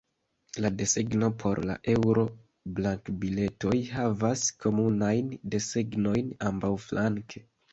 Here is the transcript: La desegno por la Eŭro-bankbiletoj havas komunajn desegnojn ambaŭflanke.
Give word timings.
La 0.63 0.69
desegno 0.77 1.27
por 1.43 1.61
la 1.71 1.75
Eŭro-bankbiletoj 1.93 3.75
havas 3.99 4.47
komunajn 4.65 5.31
desegnojn 5.57 6.33
ambaŭflanke. 6.53 7.47